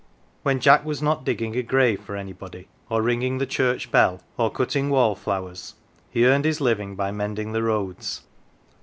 When 0.41 0.59
Jack 0.59 0.83
was 0.83 1.03
not 1.03 1.23
digging 1.23 1.55
a 1.55 1.61
grave 1.61 2.01
for 2.01 2.15
anybody, 2.15 2.67
or 2.89 3.03
ringing 3.03 3.37
the 3.37 3.45
church 3.45 3.91
bell, 3.91 4.19
or 4.35 4.49
cutting 4.49 4.89
wall 4.89 5.13
flowers, 5.13 5.75
he 6.09 6.25
earned 6.25 6.43
his 6.45 6.59
living 6.59 6.95
by 6.95 7.11
mending 7.11 7.51
the 7.51 7.61
roads. 7.61 8.23